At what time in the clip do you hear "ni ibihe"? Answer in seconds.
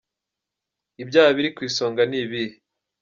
2.05-2.55